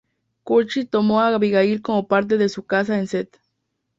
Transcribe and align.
Churchill 0.47 0.89
tomó 0.89 1.19
a 1.21 1.27
Abigail 1.27 1.83
como 1.83 2.07
parte 2.07 2.37
de 2.39 2.49
su 2.49 2.65
casa 2.65 2.97
en 2.97 3.03
St. 3.03 3.37